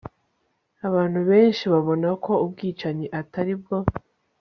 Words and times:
abantu 0.87 1.19
benshi 1.29 1.63
babona 1.73 2.09
ko 2.25 2.33
ubwicanyi 2.45 3.05
atari 3.19 3.53
bwo 3.61 3.77